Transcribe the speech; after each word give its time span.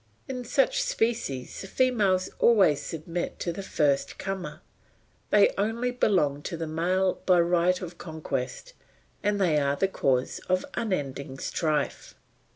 In 0.27 0.43
such 0.45 0.81
species 0.81 1.61
the 1.61 1.67
females 1.67 2.31
always 2.39 2.81
submit 2.81 3.37
to 3.41 3.53
the 3.53 3.61
first 3.61 4.17
comer, 4.17 4.61
they 5.29 5.53
only 5.59 5.91
belong 5.91 6.41
to 6.41 6.57
the 6.57 6.65
male 6.65 7.21
by 7.27 7.39
right 7.39 7.79
of 7.83 7.99
conquest, 7.99 8.73
and 9.21 9.39
they 9.39 9.59
are 9.59 9.75
the 9.75 9.87
cause 9.87 10.39
of 10.49 10.65
unending 10.73 11.37
strife. 11.37 12.15